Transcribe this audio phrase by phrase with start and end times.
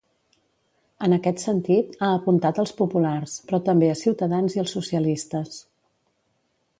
[1.07, 5.61] En aquest sentit, ha apuntat als populars, però també a Ciutadans i als socialistes.